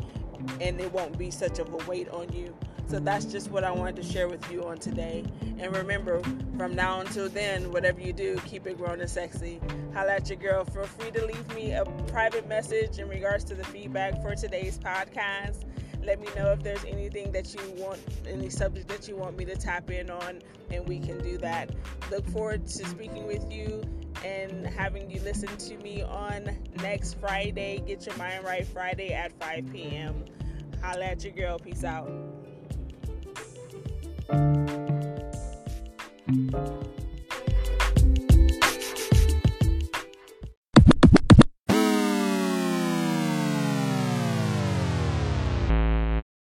and 0.61 0.79
it 0.79 0.91
won't 0.91 1.17
be 1.17 1.31
such 1.31 1.59
of 1.59 1.73
a 1.73 1.77
weight 1.89 2.09
on 2.09 2.31
you. 2.31 2.55
So 2.87 2.99
that's 2.99 3.25
just 3.25 3.49
what 3.49 3.63
I 3.63 3.71
wanted 3.71 3.95
to 3.97 4.03
share 4.03 4.27
with 4.27 4.51
you 4.51 4.63
on 4.65 4.77
today. 4.77 5.23
And 5.57 5.75
remember, 5.75 6.21
from 6.57 6.75
now 6.75 6.99
until 6.99 7.29
then, 7.29 7.71
whatever 7.71 7.99
you 7.99 8.13
do, 8.13 8.37
keep 8.45 8.67
it 8.67 8.77
grown 8.77 9.01
and 9.01 9.09
sexy. 9.09 9.59
Holla 9.93 10.13
at 10.13 10.29
your 10.29 10.37
girl. 10.37 10.65
Feel 10.65 10.83
free 10.83 11.11
to 11.11 11.25
leave 11.25 11.55
me 11.55 11.71
a 11.71 11.85
private 12.07 12.47
message 12.47 12.99
in 12.99 13.07
regards 13.07 13.43
to 13.45 13.55
the 13.55 13.63
feedback 13.63 14.21
for 14.21 14.35
today's 14.35 14.77
podcast. 14.77 15.63
Let 16.03 16.19
me 16.19 16.27
know 16.35 16.51
if 16.51 16.61
there's 16.61 16.83
anything 16.83 17.31
that 17.31 17.53
you 17.53 17.61
want, 17.81 17.99
any 18.27 18.49
subject 18.49 18.89
that 18.89 19.07
you 19.07 19.15
want 19.15 19.37
me 19.37 19.45
to 19.45 19.55
tap 19.55 19.89
in 19.89 20.09
on, 20.09 20.41
and 20.69 20.85
we 20.87 20.99
can 20.99 21.17
do 21.19 21.37
that. 21.37 21.69
Look 22.11 22.27
forward 22.27 22.67
to 22.67 22.85
speaking 22.85 23.25
with 23.25 23.49
you 23.51 23.81
and 24.25 24.67
having 24.67 25.09
you 25.09 25.21
listen 25.21 25.55
to 25.55 25.77
me 25.77 26.01
on 26.01 26.57
next 26.81 27.19
Friday. 27.19 27.81
Get 27.87 28.05
your 28.05 28.17
mind 28.17 28.43
right 28.43 28.67
Friday 28.67 29.13
at 29.13 29.31
5 29.39 29.71
p.m. 29.71 30.25
Holla 30.81 31.05
at 31.05 31.23
your 31.23 31.33
girl. 31.33 31.57
Peace 31.57 31.85
out. 31.85 32.32
Thank 34.27 34.69
you. 36.53 37.02